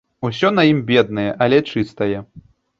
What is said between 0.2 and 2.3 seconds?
Усё на ім беднае, але чыстае.